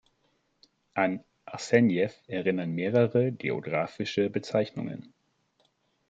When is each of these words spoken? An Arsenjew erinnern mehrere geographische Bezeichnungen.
An 0.95 1.23
Arsenjew 1.47 2.09
erinnern 2.27 2.71
mehrere 2.71 3.31
geographische 3.31 4.31
Bezeichnungen. 4.31 5.13